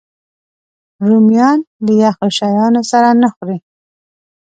[1.07, 3.57] رومیان له یخو شیانو سره نه خوري